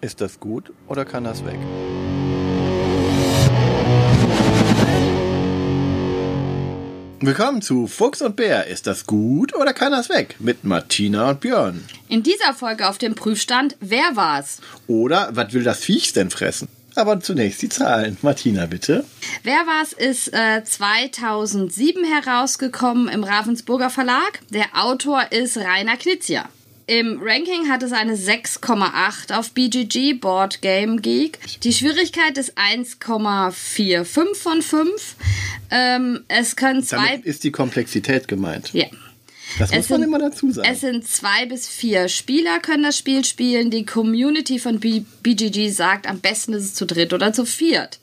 [0.00, 1.58] Ist das gut oder kann das weg?
[7.20, 8.66] Willkommen zu Fuchs und Bär.
[8.66, 10.36] Ist das gut oder kann das weg?
[10.38, 11.82] Mit Martina und Björn.
[12.08, 14.60] In dieser Folge auf dem Prüfstand, wer war's?
[14.86, 16.68] Oder was will das Viech denn fressen?
[16.94, 18.18] Aber zunächst die Zahlen.
[18.22, 19.04] Martina, bitte.
[19.42, 24.40] Wer war's ist äh, 2007 herausgekommen im Ravensburger Verlag.
[24.50, 26.48] Der Autor ist Rainer Knizia.
[26.88, 31.38] Im Ranking hat es eine 6,8 auf BGG, Board Game Geek.
[31.64, 35.16] Die Schwierigkeit ist 1,45 von 5.
[35.70, 37.06] Ähm, es können zwei.
[37.08, 38.72] Damit ist die Komplexität gemeint.
[38.72, 38.86] Ja.
[39.58, 40.68] Das muss Es man sind- immer dazu sagen.
[40.70, 43.70] Es sind zwei bis vier Spieler können das Spiel spielen.
[43.70, 47.98] Die Community von B BGG sagt, am besten ist es zu dritt oder zu viert.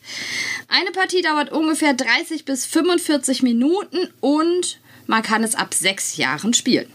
[0.68, 6.54] Eine Partie dauert ungefähr 30 bis 45 Minuten und man kann es ab sechs Jahren
[6.54, 6.88] spielen.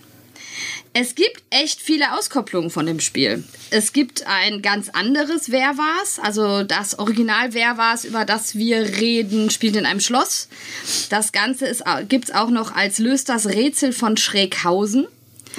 [0.93, 3.45] Es gibt echt viele Auskopplungen von dem Spiel.
[3.71, 8.99] Es gibt ein ganz anderes Wer war's, also das Original Wer war's, über das wir
[8.99, 10.49] reden, spielt in einem Schloss.
[11.11, 15.07] Das Ganze ist, gibt's auch noch als Löst das Rätsel von Schräghausen.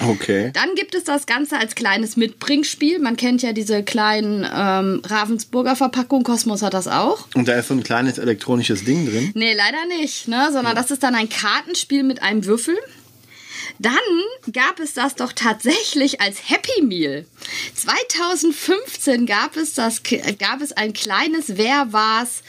[0.02, 0.52] okay.
[0.53, 2.99] Dann gibt es das Ganze als kleines Mitbringspiel.
[2.99, 6.23] Man kennt ja diese kleinen ähm, Ravensburger Verpackungen.
[6.23, 7.27] Kosmos hat das auch.
[7.36, 9.31] Und da ist so ein kleines elektronisches Ding drin.
[9.36, 10.49] Nee, leider nicht, ne?
[10.52, 12.77] sondern das ist dann ein Kartenspiel mit einem Würfel.
[13.77, 13.93] Dann
[14.52, 17.25] gab es das doch tatsächlich als Happy Meal.
[17.75, 22.42] 2015 gab es, das, gab es ein kleines Wer war's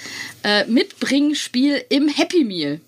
[0.43, 2.81] äh, Mitbringspiel im Happy Meal.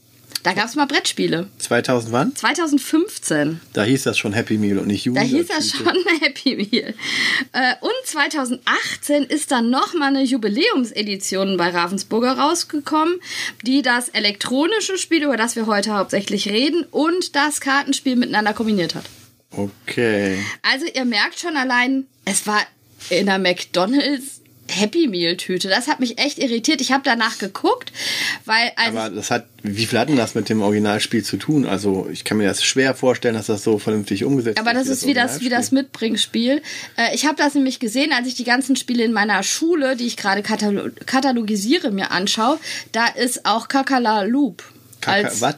[0.42, 1.48] Da gab es mal Brettspiele.
[1.58, 2.34] 2000 wann?
[2.34, 3.60] 2015.
[3.72, 5.24] Da hieß das schon Happy Meal und nicht Da Jugend.
[5.30, 6.94] hieß das schon Happy Meal.
[7.52, 13.20] Äh, und 2018 ist dann nochmal eine Jubiläumsedition bei Ravensburger rausgekommen,
[13.62, 18.94] die das elektronische Spiel, über das wir heute hauptsächlich reden, und das Kartenspiel miteinander kombiniert
[18.96, 19.04] hat.
[19.52, 20.38] Okay.
[20.62, 22.60] Also ihr merkt schon allein, es war
[23.10, 25.68] in der McDonald's Happy Meal Tüte.
[25.68, 26.80] Das hat mich echt irritiert.
[26.80, 27.92] Ich habe danach geguckt,
[28.45, 31.67] weil als Aber das hat, wie viel hat denn das mit dem Originalspiel zu tun?
[31.67, 35.06] Also ich kann mir das schwer vorstellen, dass das so vernünftig umgesetzt Aber das ist
[35.06, 36.62] wie das, wie das Mitbringspiel.
[36.96, 40.06] Äh, ich habe das nämlich gesehen, als ich die ganzen Spiele in meiner Schule, die
[40.06, 42.58] ich gerade katalo katalogisiere, mir anschaue.
[42.92, 44.62] Da ist auch Kakala Loop.
[45.00, 45.56] Kaka, was?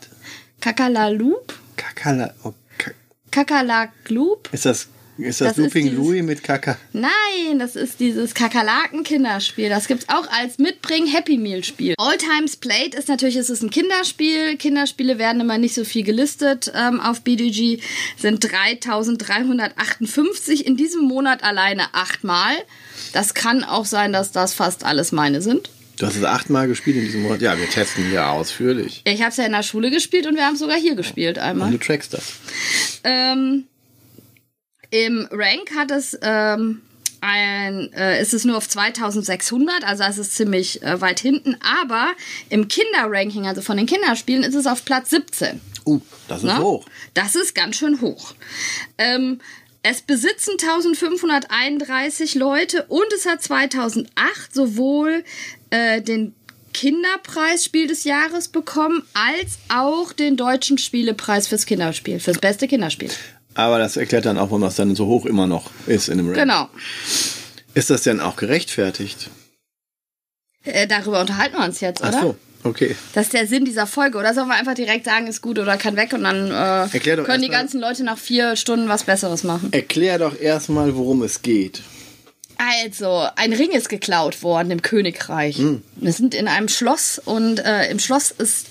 [0.61, 1.55] Kakala Loop?
[1.77, 2.91] Kakala, oh, Ka-
[3.31, 4.49] Kakalak Loop?
[4.53, 4.89] ist das,
[5.19, 6.77] ist das, Das Looping dieses- Louis mit Kaka?
[6.93, 9.69] Nein, das ist dieses Kakerlaken-Kinderspiel.
[9.69, 11.95] Das gibt's auch als Mitbring-Happy Meal-Spiel.
[11.99, 14.57] All Times Played ist natürlich, es ist ein Kinderspiel.
[14.57, 17.79] Kinderspiele werden immer nicht so viel gelistet ähm, auf BDG.
[18.17, 22.55] Sind 3358 in diesem Monat alleine achtmal.
[23.13, 25.71] Das kann auch sein, dass das fast alles meine sind.
[25.99, 27.41] Du hast es achtmal gespielt in diesem Monat.
[27.41, 29.03] Ja, wir testen ja ausführlich.
[29.05, 31.39] Ich habe es ja in der Schule gespielt und wir haben es sogar hier gespielt
[31.39, 31.69] einmal.
[31.69, 32.33] Und du trackst das.
[33.05, 33.65] Ähm,
[34.91, 36.83] Im Rank hat es ähm,
[37.21, 41.57] ein, äh, ist es nur auf 2600, also es ist ziemlich äh, weit hinten.
[41.83, 42.13] Aber
[42.51, 45.61] im Kinderranking, also von den Kinderspielen, ist es auf Platz 17.
[45.87, 46.59] Uh, das ist Ne?
[46.59, 46.87] hoch.
[47.15, 48.35] Das ist ganz schön hoch.
[48.99, 49.41] Ähm,
[49.83, 54.09] es besitzen 1531 Leute und es hat 2008
[54.53, 55.25] sowohl
[55.71, 56.35] äh, den
[56.73, 63.11] Kinderpreis Spiel des Jahres bekommen, als auch den deutschen Spielepreis fürs Kinderspiel, fürs beste Kinderspiel.
[63.55, 66.27] Aber das erklärt dann auch, warum das dann so hoch immer noch ist in dem
[66.27, 66.39] Rank.
[66.39, 66.69] Genau.
[67.75, 69.31] Ist das denn auch gerechtfertigt?
[70.65, 72.13] Äh, darüber unterhalten wir uns jetzt, oder?
[72.15, 72.97] Ach so, okay.
[73.13, 74.19] Das ist der Sinn dieser Folge.
[74.19, 77.43] Oder sollen wir einfach direkt sagen, ist gut oder kann weg und dann äh, können
[77.43, 79.73] die ganzen Leute nach vier Stunden was Besseres machen?
[79.73, 81.83] Erklär doch erstmal, worum es geht.
[82.57, 85.59] Also, ein Ring ist geklaut worden im Königreich.
[85.97, 88.69] Wir sind in einem Schloss und äh, im Schloss ist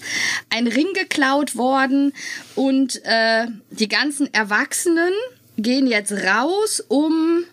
[0.49, 2.13] ein Ring geklaut worden
[2.55, 5.11] und äh, die ganzen Erwachsenen
[5.57, 7.43] gehen jetzt raus, um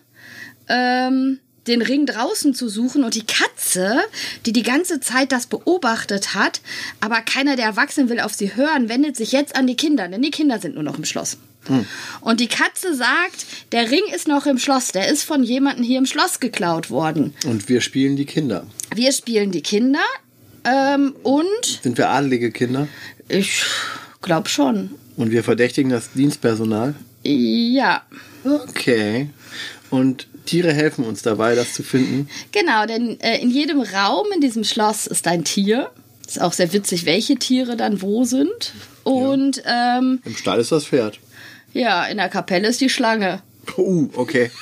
[0.69, 3.99] ähm, den Ring draußen zu suchen und die Katze,
[4.45, 6.61] die die ganze Zeit das beobachtet hat,
[7.01, 10.21] aber keiner der Erwachsenen will auf sie hören, wendet sich jetzt an die Kinder, denn
[10.21, 11.37] die Kinder sind nur noch im Schloss.
[12.21, 15.99] Und die Katze sagt, der Ring ist noch im Schloss, der ist von jemandem hier
[15.99, 17.33] im Schloss geklaut worden.
[17.45, 18.65] Und wir spielen die Kinder.
[18.95, 19.99] Wir spielen die Kinder
[20.63, 22.87] ähm, und Sind wir adelige Kinder?
[23.27, 23.63] ich
[24.21, 24.91] glaube schon.
[25.17, 26.95] Und wir verdächtigen das Dienstpersonal?
[27.23, 28.01] Ja,
[28.43, 29.29] Okay.
[29.89, 32.27] Und Tiere helfen uns dabei, das zu finden.
[32.51, 35.91] genau, denn äh, in jedem Raum in diesem Schloss ist ein Tier.
[36.25, 38.73] Ist auch sehr witzig, welche Tiere dann wo sind.
[39.03, 41.19] Und ähm, Im Stall ist das Pferd.
[41.73, 43.41] Ja, in der Kapelle ist die Schlange.
[43.77, 44.51] Uh, okay.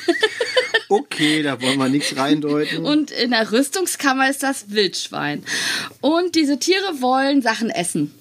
[0.92, 2.84] Okay, da wollen wir nichts reindeuten.
[2.84, 5.44] Und in der Rüstungskammer ist das Wildschwein.
[6.02, 8.12] Und diese Tiere wollen Sachen essen.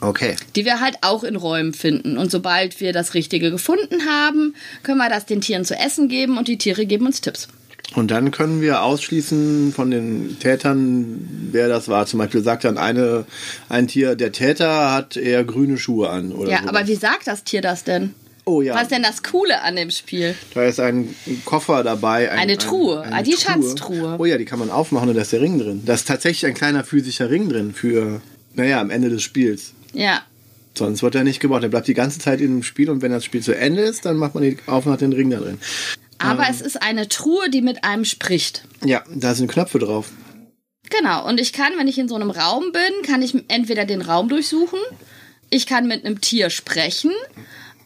[0.00, 0.36] Okay.
[0.54, 2.18] die wir halt auch in Räumen finden.
[2.18, 4.54] Und sobald wir das Richtige gefunden haben,
[4.84, 7.48] können wir das den Tieren zu essen geben und die Tiere geben uns Tipps.
[7.94, 12.04] Und dann können wir ausschließen von den Tätern, wer das war.
[12.06, 13.24] Zum Beispiel sagt dann eine,
[13.70, 16.32] ein Tier, der Täter hat eher grüne Schuhe an.
[16.32, 16.68] Oder Ja, sowas.
[16.68, 18.14] aber wie sagt das Tier das denn?
[18.44, 18.74] Oh ja.
[18.74, 20.34] Was ist denn das Coole an dem Spiel?
[20.54, 21.14] Da ist ein
[21.44, 22.30] Koffer dabei.
[22.30, 23.00] Ein, Eine Truhe.
[23.02, 24.16] ein- Ah, die Schatztruhe.
[24.18, 25.82] Oh ja, die kann man aufmachen und da ist der Ring drin.
[25.84, 28.20] Da ist tatsächlich ein kleiner physischer Ring drin für,
[28.54, 29.72] naja, am Ende des Spiels.
[29.92, 30.22] Ja.
[30.74, 31.62] Sonst wird er nicht gebraucht.
[31.62, 34.04] Der bleibt die ganze Zeit in dem Spiel und wenn das Spiel zu Ende ist,
[34.06, 35.58] dann macht man die auf und hat den Ring da drin.
[36.18, 36.48] Aber Ähm.
[36.50, 38.62] es ist eine Truhe, die mit einem spricht.
[38.84, 40.10] Ja, da sind Knöpfe drauf.
[40.90, 41.26] Genau.
[41.26, 44.28] Und ich kann, wenn ich in so einem Raum bin, kann ich entweder den Raum
[44.28, 44.78] durchsuchen,
[45.50, 47.10] ich kann mit einem Tier sprechen,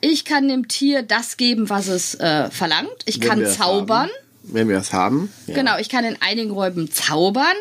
[0.00, 4.08] ich kann dem Tier das geben, was es äh, verlangt, ich Wenn kann zaubern.
[4.08, 4.11] Haben.
[4.44, 5.32] Wenn wir es haben.
[5.46, 5.55] Ja.
[5.55, 7.56] Genau, ich kann in einigen Räumen zaubern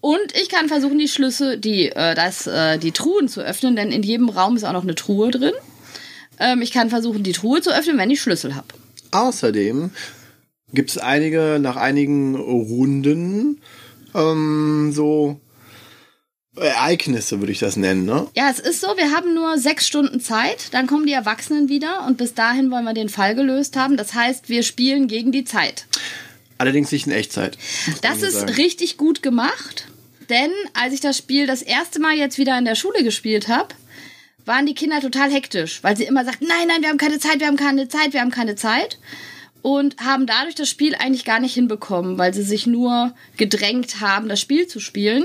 [0.00, 3.90] und ich kann versuchen, die Schlüssel, die, äh, das, äh, die Truhen zu öffnen, denn
[3.90, 5.52] in jedem Raum ist auch noch eine Truhe drin.
[6.38, 8.68] Ähm, ich kann versuchen, die Truhe zu öffnen, wenn ich Schlüssel habe.
[9.10, 9.90] Außerdem
[10.72, 13.60] gibt es einige, nach einigen Runden,
[14.14, 15.40] ähm, so
[16.56, 18.26] Ereignisse, würde ich das nennen, ne?
[18.34, 22.06] Ja, es ist so, wir haben nur sechs Stunden Zeit, dann kommen die Erwachsenen wieder
[22.06, 23.96] und bis dahin wollen wir den Fall gelöst haben.
[23.96, 25.86] Das heißt, wir spielen gegen die Zeit.
[26.58, 27.56] Allerdings nicht in Echtzeit.
[28.02, 28.52] Das ist sagen.
[28.52, 29.86] richtig gut gemacht,
[30.28, 33.74] denn als ich das Spiel das erste Mal jetzt wieder in der Schule gespielt habe,
[34.50, 37.38] waren die Kinder total hektisch, weil sie immer sagten, nein, nein, wir haben keine Zeit,
[37.38, 38.98] wir haben keine Zeit, wir haben keine Zeit.
[39.62, 44.28] Und haben dadurch das Spiel eigentlich gar nicht hinbekommen, weil sie sich nur gedrängt haben,
[44.28, 45.24] das Spiel zu spielen.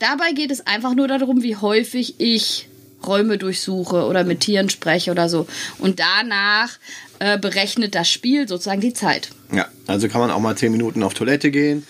[0.00, 2.68] Dabei geht es einfach nur darum, wie häufig ich
[3.06, 5.46] Räume durchsuche oder mit Tieren spreche oder so.
[5.78, 6.76] Und danach
[7.20, 9.30] äh, berechnet das Spiel sozusagen die Zeit.
[9.52, 11.86] Ja, also kann man auch mal zehn Minuten auf Toilette gehen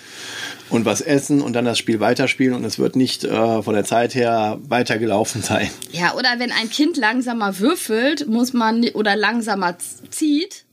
[0.71, 3.85] und was essen und dann das Spiel weiterspielen und es wird nicht äh, von der
[3.85, 5.71] Zeit her weitergelaufen sein.
[5.93, 9.77] Ja, oder wenn ein Kind langsamer würfelt, muss man oder langsamer
[10.11, 10.65] zieht,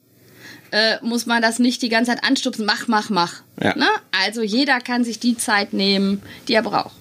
[0.72, 2.66] äh, muss man das nicht die ganze Zeit anstupsen.
[2.66, 3.42] Mach, mach, mach.
[3.62, 3.76] Ja.
[3.76, 3.88] Ne?
[4.24, 6.96] Also jeder kann sich die Zeit nehmen, die er braucht.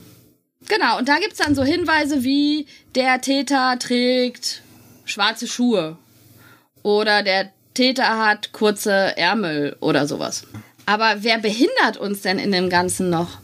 [0.68, 4.62] Genau, und da gibt's dann so Hinweise wie der Täter trägt
[5.04, 5.98] schwarze Schuhe
[6.82, 10.44] oder der Täter hat kurze Ärmel oder sowas.
[10.86, 13.38] Aber wer behindert uns denn in dem Ganzen noch?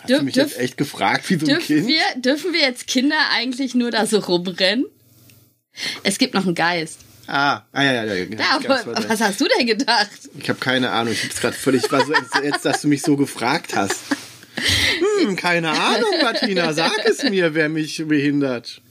[0.00, 1.88] Hast du Dürf- mich dürf- jetzt echt gefragt, wie so ein Dürfen Kind?
[1.88, 4.86] wir, dürfen wir jetzt Kinder eigentlich nur da so rumrennen?
[6.02, 6.98] Es gibt noch einen Geist.
[7.28, 8.14] Ah, ah ja, ja, ja.
[8.14, 10.10] Ja, ganz aber, was hast du denn gedacht?
[10.38, 11.12] Ich habe keine Ahnung.
[11.14, 12.12] Ich hab's gerade völlig war so
[12.42, 14.00] jetzt, dass du mich so gefragt hast.
[15.20, 16.72] Hm, keine Ahnung, Martina.
[16.72, 18.82] Sag es mir, wer mich behindert.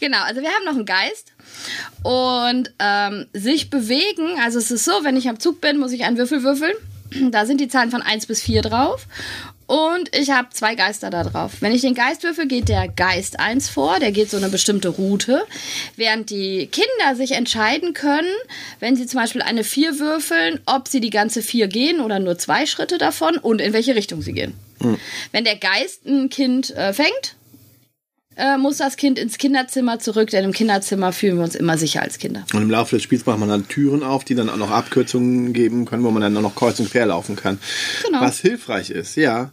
[0.00, 1.31] Genau, also wir haben noch einen Geist.
[2.02, 6.04] Und ähm, sich bewegen, also es ist so, wenn ich am Zug bin, muss ich
[6.04, 6.74] einen Würfel würfeln.
[7.30, 9.06] Da sind die Zahlen von 1 bis 4 drauf.
[9.66, 11.52] Und ich habe zwei Geister da drauf.
[11.60, 14.90] Wenn ich den Geist würfel, geht der Geist 1 vor, der geht so eine bestimmte
[14.90, 15.44] Route.
[15.96, 18.34] Während die Kinder sich entscheiden können,
[18.80, 22.36] wenn sie zum Beispiel eine 4 würfeln, ob sie die ganze 4 gehen oder nur
[22.36, 24.54] zwei Schritte davon und in welche Richtung sie gehen.
[25.30, 27.36] Wenn der Geist ein Kind äh, fängt,
[28.36, 32.02] äh, muss das Kind ins Kinderzimmer zurück, denn im Kinderzimmer fühlen wir uns immer sicher
[32.02, 32.44] als Kinder.
[32.52, 35.52] Und im Laufe des Spiels macht man dann Türen auf, die dann auch noch Abkürzungen
[35.52, 37.58] geben können, wo man dann auch noch kreuz und quer laufen kann.
[38.04, 38.20] Genau.
[38.20, 39.50] Was hilfreich ist, ja.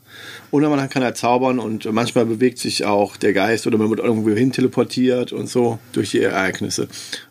[0.52, 4.00] Oder man kann halt zaubern und manchmal bewegt sich auch der Geist oder man wird
[4.00, 6.88] irgendwo hin teleportiert und so durch die Ereignisse.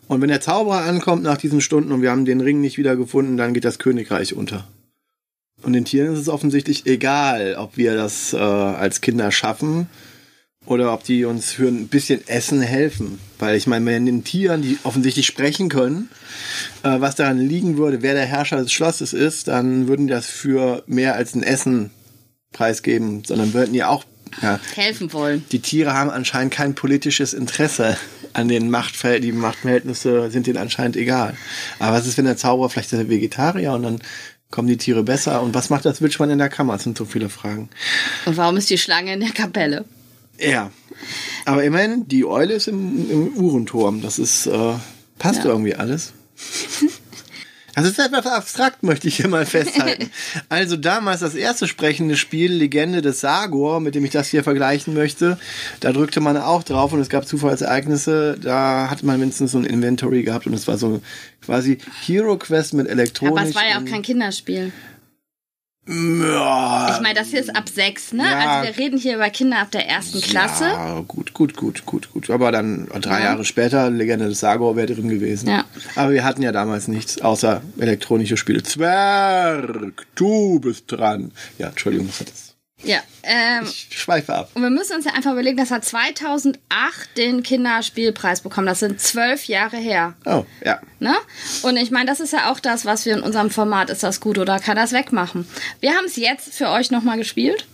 [0.07, 2.95] Und wenn der Zauberer ankommt nach diesen Stunden und wir haben den Ring nicht wieder
[2.95, 4.67] gefunden, dann geht das Königreich unter.
[5.61, 9.87] Und den Tieren ist es offensichtlich egal, ob wir das äh, als Kinder schaffen
[10.65, 13.19] oder ob die uns für ein bisschen Essen helfen.
[13.39, 16.09] Weil ich meine, wenn den Tieren, die offensichtlich sprechen können,
[16.83, 20.27] äh, was daran liegen würde, wer der Herrscher des Schlosses ist, dann würden die das
[20.27, 21.91] für mehr als ein Essen
[22.51, 24.03] preisgeben, sondern würden ja auch,
[24.41, 25.45] ja, Helfen wollen.
[25.51, 27.97] die Tiere haben anscheinend kein politisches Interesse
[28.33, 31.35] an den Machtverhältnissen, die Machtverhältnisse sind denen anscheinend egal.
[31.79, 33.99] Aber was ist, wenn der Zauberer vielleicht ist er Vegetarier und dann
[34.51, 35.41] kommen die Tiere besser?
[35.41, 36.73] Und was macht das Wildschwein in der Kammer?
[36.73, 37.69] Das sind so viele Fragen.
[38.25, 39.85] Und warum ist die Schlange in der Kapelle?
[40.39, 40.71] Ja.
[41.45, 44.01] Aber immerhin, die Eule ist im, im Uhrenturm.
[44.01, 44.73] Das ist, äh,
[45.17, 45.51] passt Ja.
[45.51, 46.13] irgendwie alles.
[47.75, 50.09] Also es ist etwas abstrakt, möchte ich hier mal festhalten.
[50.49, 54.93] Also damals das erste sprechende Spiel, Legende des Sagor, mit dem ich das hier vergleichen
[54.93, 55.39] möchte,
[55.79, 59.63] da drückte man auch drauf und es gab Zufallsereignisse, da hat man mindestens so ein
[59.63, 61.01] Inventory gehabt und es war so
[61.45, 63.37] quasi Hero Quest mit Elektronik.
[63.37, 64.73] Aber es war ja auch kein Kinderspiel.
[65.91, 68.23] Ja, Ich meine, das hier ist ab sechs, ne?
[68.23, 68.37] Ja.
[68.61, 70.65] Also wir reden hier über Kinder ab der ersten Klasse.
[70.65, 72.29] Ja, gut, gut, gut, gut, gut.
[72.29, 73.25] Aber dann drei Ja.
[73.25, 75.49] Jahre später, Legende des Sagor wäre drin gewesen.
[75.49, 75.65] Ja.
[75.95, 78.61] Aber wir hatten ja damals nichts außer elektronische Spiele.
[78.61, 81.31] Zwerg, du bist dran.
[81.57, 82.48] Ja, Entschuldigung, was hat das?
[82.83, 84.51] Ja, ähm, Ich schweife ab.
[84.53, 86.57] und wir müssen uns ja einfach überlegen, dass er 2008
[87.17, 88.67] den Kinderspielpreis bekommen.
[88.67, 90.13] Das sind zwölf Jahre her.
[90.25, 90.79] Oh, ja.
[90.99, 91.13] Ne?
[91.63, 94.21] Und ich meine, das ist ja auch das, was wir in unserem Format ist das
[94.21, 95.45] gut oder kann das wegmachen.
[95.81, 97.65] Wir haben es jetzt für euch nochmal gespielt.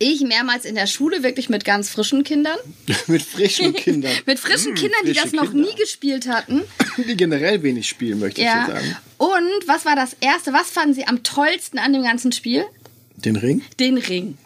[0.00, 2.56] Ich mehrmals in der Schule, wirklich mit ganz frischen Kindern.
[3.06, 4.10] Mit frischen Kindern.
[4.26, 5.68] Mit frischen Mm, Kindern, die frische das noch Kinder.
[5.68, 6.62] nie gespielt hatten.
[6.96, 8.64] Die generell wenig spielen, möchte ich Ja.
[8.66, 8.96] so sagen.
[9.18, 10.52] Und was war das Erste?
[10.52, 12.64] Was fanden Sie am tollsten an dem ganzen Spiel?
[13.16, 13.62] Den Ring?
[13.80, 14.38] Den Ring.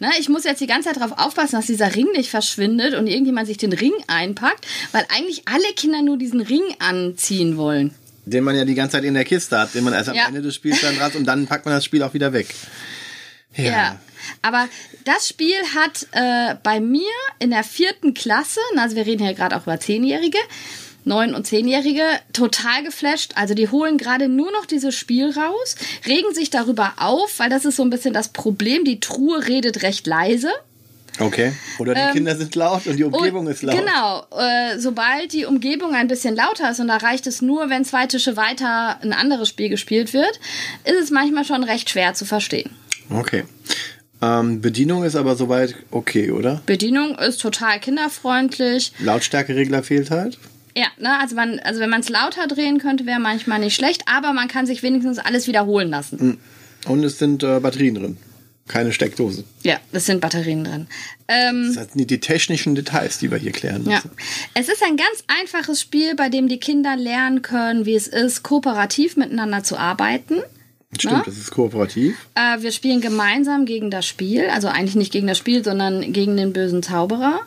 [0.00, 3.06] Ne, ich muss jetzt die ganze Zeit darauf aufpassen, dass dieser Ring nicht verschwindet und
[3.06, 7.94] irgendjemand sich den Ring einpackt, weil eigentlich alle Kinder nur diesen Ring anziehen wollen.
[8.24, 10.26] Den man ja die ganze Zeit in der Kiste hat, den man erst am Ja.
[10.28, 12.54] Ende des Spiels dann dran und dann packt man das Spiel auch wieder weg.
[13.56, 13.64] Ja.
[13.64, 14.00] Ja.
[14.42, 14.68] Aber
[15.04, 19.56] das Spiel hat äh, bei mir in der vierten Klasse, also wir reden hier gerade
[19.56, 20.38] auch über Zehnjährige,
[21.04, 22.02] neun- und zehnjährige,
[22.32, 23.32] total geflasht.
[23.34, 25.76] Also die holen gerade nur noch dieses Spiel raus,
[26.06, 28.84] regen sich darüber auf, weil das ist so ein bisschen das Problem.
[28.84, 30.50] Die Truhe redet recht leise.
[31.18, 31.52] Okay.
[31.78, 33.76] Oder die Kinder sind laut und die Umgebung Ähm, Und ist laut.
[33.76, 37.84] Genau, äh, sobald die Umgebung ein bisschen lauter ist und da reicht es nur, wenn
[37.84, 40.40] zwei Tische weiter ein anderes Spiel gespielt wird,
[40.84, 42.70] ist es manchmal schon recht schwer zu verstehen.
[43.10, 43.44] Okay.
[44.22, 46.62] Ähm, Bedienung ist aber soweit okay, oder?
[46.66, 48.92] Bedienung ist total kinderfreundlich.
[48.98, 50.38] Lautstärkeregler fehlt halt.
[50.74, 54.02] Ja, ne, also, man, also wenn man es lauter drehen könnte, wäre manchmal nicht schlecht,
[54.06, 56.38] aber man kann sich wenigstens alles wiederholen lassen.
[56.86, 58.16] Und es sind äh, Batterien drin.
[58.68, 59.42] Keine Steckdose.
[59.64, 60.86] Ja, es sind Batterien drin.
[61.26, 63.96] Ähm, Das sind die technischen Details, die wir hier klären ja.
[63.96, 64.12] müssen.
[64.54, 68.44] Es ist ein ganz einfaches Spiel, bei dem die Kinder lernen können, wie es ist,
[68.44, 70.36] kooperativ miteinander zu arbeiten.
[70.96, 71.22] Stimmt, Na?
[71.24, 72.16] das ist kooperativ.
[72.36, 76.36] Äh, wir spielen gemeinsam gegen das Spiel, also eigentlich nicht gegen das Spiel, sondern gegen
[76.36, 77.40] den bösen Zauberer.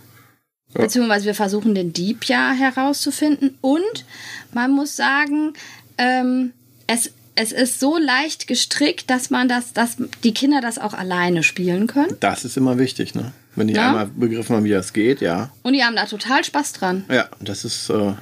[0.75, 0.82] Ja.
[0.82, 3.58] Beziehungsweise wir versuchen den Dieb ja herauszufinden.
[3.62, 4.06] Und
[4.53, 5.53] man muss sagen,
[5.98, 6.53] ähm,
[6.88, 11.44] es, es ist so leicht gestrickt, dass man das, dass die Kinder das auch alleine
[11.44, 12.15] spielen können.
[12.20, 13.32] Das ist immer wichtig, ne?
[13.56, 13.89] Wenn die Ja.
[13.89, 15.51] einmal begriffen haben, wie das geht, ja.
[15.62, 17.06] Und die haben da total Spaß dran.
[17.10, 17.89] Ja, das ist.
[17.89, 18.13] Äh,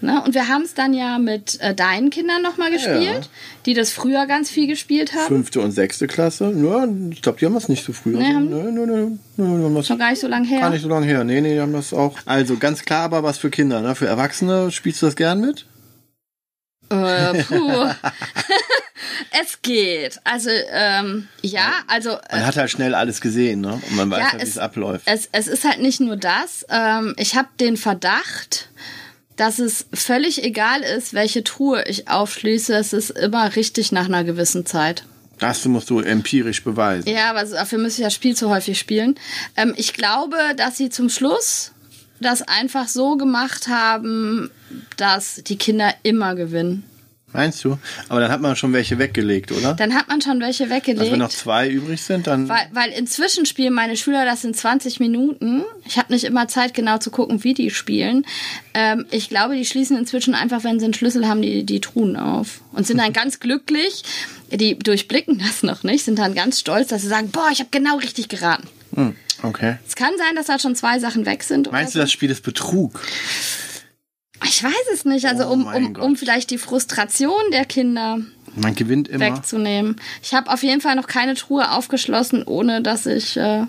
[0.00, 0.22] Ne?
[0.24, 3.30] Und wir haben es dann ja mit äh, deinen Kindern nochmal gespielt, Ja.
[3.66, 5.26] die das früher ganz viel gespielt haben.
[5.26, 6.52] fünfte und sechste Klasse.
[6.56, 8.16] Ja, ich glaube, die haben das nicht so früh.
[8.16, 10.60] Nee, haben- nee, nee, nee, nee, haben das Noch gar nicht so lange her.
[10.60, 11.24] gar nicht so lange her.
[11.24, 12.16] Nee, nee, die haben das auch.
[12.26, 13.80] Also ganz klar, aber was für Kinder.
[13.80, 13.94] Ne?
[13.96, 15.66] Für Erwachsene spielst du das gern mit?
[16.90, 17.86] Äh, puh.
[19.42, 20.20] es geht.
[20.24, 23.74] Also, ähm, ja, also Man hat halt schnell alles gesehen, ne?
[23.90, 25.02] Und man weiß Ja, halt, wie es- es abläuft.
[25.06, 26.64] es, es ist halt nicht nur das.
[26.70, 28.68] Ähm, ich habe den Verdacht,
[29.38, 32.74] dass es völlig egal ist, welche Truhe ich aufschließe.
[32.74, 35.04] Es ist immer richtig nach einer gewissen Zeit.
[35.38, 37.08] Das musst du empirisch beweisen.
[37.08, 39.14] Ja, aber dafür müsste ich das Spiel zu häufig spielen.
[39.56, 41.72] Ähm, ich glaube, dass sie zum Schluss
[42.20, 44.50] das einfach so gemacht haben,
[44.96, 46.82] dass die Kinder immer gewinnen.
[47.32, 47.76] Meinst du?
[48.08, 49.74] Aber dann hat man schon welche weggelegt, oder?
[49.74, 51.00] Dann hat man schon welche weggelegt.
[51.00, 52.48] Also wenn noch zwei übrig sind, dann.
[52.48, 55.62] Weil, weil inzwischen spielen meine Schüler das in 20 Minuten.
[55.86, 58.24] Ich habe nicht immer Zeit, genau zu gucken, wie die spielen.
[58.72, 62.16] Ähm, ich glaube, die schließen inzwischen einfach, wenn sie einen Schlüssel haben, die, die Truhen
[62.16, 62.62] auf.
[62.72, 64.04] Und sind dann ganz glücklich.
[64.50, 67.68] Die durchblicken das noch nicht, sind dann ganz stolz, dass sie sagen, boah, ich habe
[67.70, 68.66] genau richtig geraten.
[68.94, 69.76] Hm, okay.
[69.86, 71.70] Es kann sein, dass da schon zwei Sachen weg sind.
[71.70, 72.02] Meinst du, so.
[72.02, 72.98] das Spiel ist Betrug?
[74.48, 75.26] Ich weiß es nicht.
[75.26, 78.18] Also Oh um, um, um vielleicht die Frustration der Kinder
[78.56, 79.24] Man gewinnt immer.
[79.26, 79.96] wegzunehmen.
[80.22, 83.36] Ich habe auf jeden Fall noch keine Truhe aufgeschlossen, ohne dass ich...
[83.36, 83.66] Äh,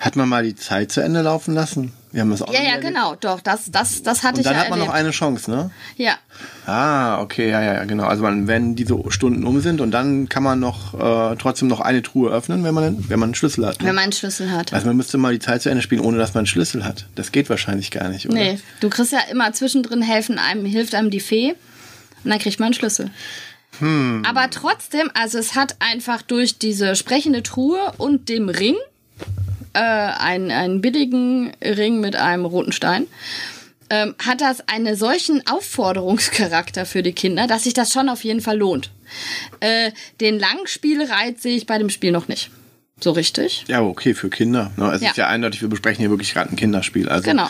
[0.00, 1.92] Hat man mal die Zeit zu Ende laufen lassen?
[2.12, 3.14] Wir haben das auch ja, ja, genau.
[3.16, 5.00] Doch, das, das, das hatte Und ich dann ja hat man noch erlebt.
[5.00, 5.70] eine Chance, ne?
[5.96, 6.16] Ja,
[6.66, 8.04] Ah, okay, ja, ja, ja, genau.
[8.04, 11.80] Also man, wenn diese Stunden um sind und dann kann man noch äh, trotzdem noch
[11.80, 13.80] eine Truhe öffnen, wenn man, wenn man einen Schlüssel hat.
[13.80, 13.86] Ne?
[13.86, 14.74] wenn man einen Schlüssel hat.
[14.74, 17.06] also man müsste mal die Zeit zu Ende spielen, ohne dass man einen Schlüssel hat.
[17.14, 18.34] Das geht wahrscheinlich gar nicht, oder?
[18.34, 21.54] Nee, du kriegst ja immer zwischendrin helfen einem, hilft einem die Fee
[22.24, 23.10] und dann kriegt man einen Schlüssel.
[23.78, 24.24] Hm.
[24.28, 28.76] Aber trotzdem, also es hat einfach durch diese sprechende Truhe und dem Ring,
[29.78, 33.06] äh, einen, einen billigen Ring mit einem roten Stein,
[33.90, 38.40] ähm, hat das einen solchen Aufforderungscharakter für die Kinder, dass sich das schon auf jeden
[38.40, 38.90] Fall lohnt.
[39.60, 42.50] Äh, den Langspielreiz sehe ich bei dem Spiel noch nicht.
[43.00, 43.64] So richtig.
[43.68, 44.72] Ja, okay, für Kinder.
[44.76, 44.90] Ne?
[44.92, 45.10] Es Ja.
[45.10, 47.08] ist ja eindeutig, wir besprechen hier wirklich gerade ein Kinderspiel.
[47.08, 47.48] Also Genau.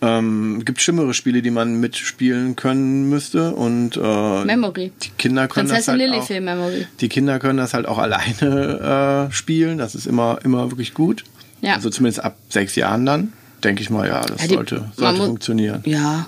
[0.00, 4.92] ähm, gibt schlimmere Spiele, die man mitspielen können müsste und äh, Memory.
[5.02, 6.86] die Kinder können das Prinzessin halt Lily auch, Memory.
[7.00, 9.78] die Kinder können das halt auch alleine äh, spielen.
[9.78, 11.24] Das ist immer immer wirklich gut.
[11.60, 11.74] Ja.
[11.74, 13.32] Also zumindest ab sechs Jahren dann
[13.64, 15.82] denke ich mal, ja, das Ja, die- sollte sollte funktionieren.
[15.84, 16.26] Ja.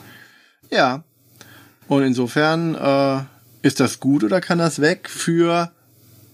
[0.70, 1.04] Ja.
[1.88, 3.20] Und insofern äh,
[3.66, 5.70] ist das gut oder kann das weg für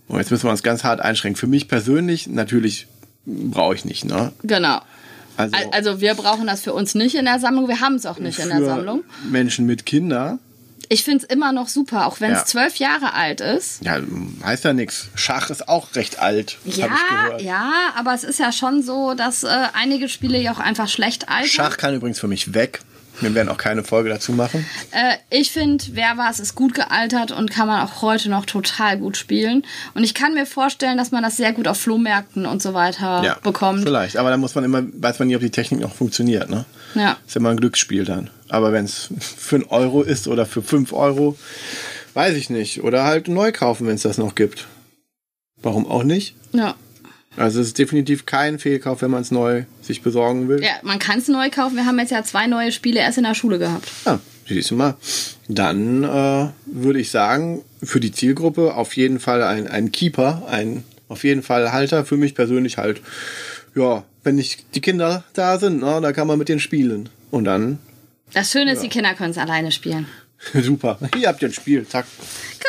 [0.09, 1.37] Oh, jetzt müssen wir uns ganz hart einschränken.
[1.37, 2.87] Für mich persönlich natürlich
[3.27, 4.31] brauche ich nicht, ne?
[4.45, 4.81] Genau.
[5.37, 7.67] Also, Al- Also wir brauchen das für uns nicht in der Sammlung.
[7.67, 9.03] Wir haben es auch nicht in der Sammlung.
[9.29, 10.39] Menschen mit Kindern
[10.89, 12.45] Ich finde es immer noch super, auch wenn es Ja.
[12.47, 13.85] zwölf Jahre alt ist.
[13.85, 13.99] Ja,
[14.45, 15.09] heißt ja nichts.
[15.15, 17.43] Schach ist auch recht alt, Ja, ich gehört.
[17.43, 21.29] ja, aber es ist ja schon so, dass äh, einige Spiele ja auch einfach schlecht
[21.29, 21.49] altern.
[21.51, 22.81] Schach kann übrigens für mich weg.
[23.23, 24.67] Wir werden auch keine Folge dazu machen.
[24.91, 28.99] Äh, ich finde, wer was ist gut gealtert und kann man auch heute noch total
[28.99, 29.65] gut spielen.
[29.95, 33.23] Und ich kann mir vorstellen, dass man das sehr gut auf Flohmärkten und so weiter
[33.25, 33.85] Ja, bekommt.
[33.85, 36.51] Vielleicht, aber da muss man immer, weiß man nie, ob die Technik noch funktioniert.
[36.51, 36.67] Ne?
[36.95, 37.17] Ja.
[37.27, 38.29] Ist immer ein Glücksspiel dann.
[38.49, 41.37] Aber wenn es für einen Euro ist oder für 5 Euro,
[42.15, 42.83] weiß ich nicht.
[42.83, 44.67] Oder halt neu kaufen, wenn es das noch gibt.
[45.63, 46.35] Warum auch nicht?
[46.53, 46.75] Ja.
[47.37, 50.63] Also es ist definitiv kein Fehlkauf, wenn man es neu sich besorgen will.
[50.63, 51.77] ja, man kann es neu kaufen.
[51.77, 53.91] Wir haben jetzt ja zwei neue Spiele erst in der Schule gehabt.
[54.07, 54.97] Ja, siehst du mal.
[55.49, 60.85] Dann äh, würde ich sagen, für die Zielgruppe auf jeden Fall ein, ein Keeper, ein
[61.09, 62.05] auf jeden Fall Halter.
[62.07, 63.03] Für mich persönlich halt,
[63.75, 67.11] ja, wenn nicht die Kinder da sind, ne, da kann man mit denen spielen.
[67.31, 67.79] Und dann,
[68.33, 70.07] Das Schöne ist, die Kinder können es alleine spielen.
[70.53, 72.05] super, hier habt ihr ein Spiel, zack.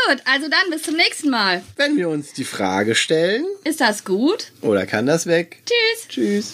[0.08, 1.62] Gut, also dann bis zum nächsten Mal.
[1.76, 4.52] Wenn wir uns die Frage stellen, Ist das gut?
[4.62, 5.64] oder kann das weg?
[5.66, 6.08] Tschüss.
[6.08, 6.54] Tschüss.